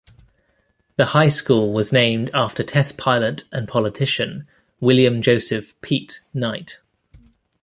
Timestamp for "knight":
6.33-6.79